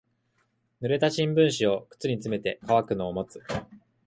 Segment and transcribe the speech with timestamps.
[0.81, 3.43] 濡れた新聞紙を靴に詰めて乾くのを待つ。